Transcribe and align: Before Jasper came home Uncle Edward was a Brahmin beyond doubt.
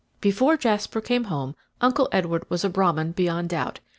Before 0.19 0.57
Jasper 0.57 0.99
came 0.99 1.25
home 1.25 1.53
Uncle 1.79 2.09
Edward 2.11 2.49
was 2.49 2.63
a 2.65 2.69
Brahmin 2.71 3.11
beyond 3.11 3.49
doubt. 3.49 3.79